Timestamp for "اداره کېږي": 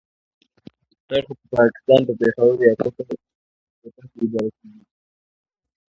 4.21-4.83